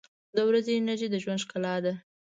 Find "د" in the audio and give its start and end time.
0.35-0.37, 1.11-1.15